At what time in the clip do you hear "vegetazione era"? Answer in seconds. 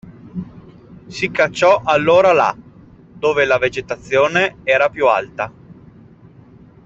3.59-4.89